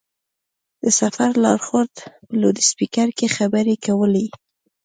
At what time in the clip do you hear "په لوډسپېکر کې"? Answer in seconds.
2.27-3.27